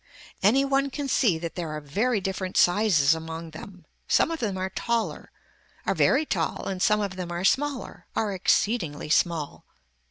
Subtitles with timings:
[0.41, 3.85] Any one can see that there are very different sizes among them.
[4.07, 5.29] Some of them are taller,
[5.85, 9.63] are very tall and some of them are smaller, are exceedingly small.